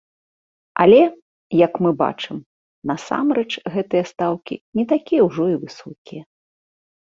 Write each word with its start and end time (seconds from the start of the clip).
Але, 0.83 1.01
як 1.65 1.73
мы 1.85 1.91
бачым, 2.03 2.37
насамрэч 2.93 3.51
гэтыя 3.75 4.03
стаўкі 4.13 4.55
не 4.81 4.87
такія 4.95 5.21
ўжо 5.29 5.45
і 5.53 5.61
высокія. 5.69 6.23